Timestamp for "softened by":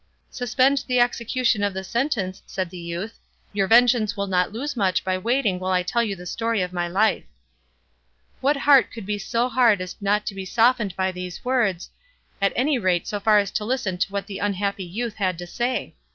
10.43-11.11